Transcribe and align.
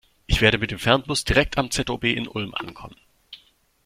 Ich 0.25 0.41
werde 0.41 0.57
mit 0.57 0.71
dem 0.71 0.79
Fernbus 0.79 1.25
direkt 1.25 1.59
am 1.59 1.69
ZOB 1.69 2.05
in 2.05 2.27
Ulm 2.27 2.55
ankommen. 2.55 2.95